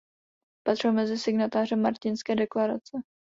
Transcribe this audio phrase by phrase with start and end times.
[0.63, 2.97] Patřil mezi signatáře Martinské deklarace.